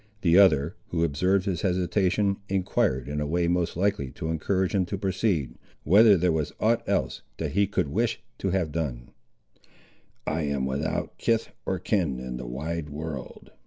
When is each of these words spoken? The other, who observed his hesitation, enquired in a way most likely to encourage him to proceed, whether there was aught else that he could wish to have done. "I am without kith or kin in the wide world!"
The 0.21 0.35
other, 0.35 0.75
who 0.87 1.03
observed 1.03 1.45
his 1.45 1.61
hesitation, 1.61 2.37
enquired 2.49 3.07
in 3.07 3.21
a 3.21 3.27
way 3.27 3.47
most 3.47 3.77
likely 3.77 4.09
to 4.13 4.29
encourage 4.31 4.73
him 4.73 4.83
to 4.87 4.97
proceed, 4.97 5.53
whether 5.83 6.17
there 6.17 6.31
was 6.31 6.51
aught 6.59 6.81
else 6.89 7.21
that 7.37 7.51
he 7.51 7.67
could 7.67 7.87
wish 7.89 8.19
to 8.39 8.49
have 8.49 8.71
done. 8.71 9.11
"I 10.25 10.41
am 10.41 10.65
without 10.65 11.19
kith 11.19 11.49
or 11.67 11.77
kin 11.77 12.19
in 12.19 12.37
the 12.37 12.47
wide 12.47 12.89
world!" 12.89 13.51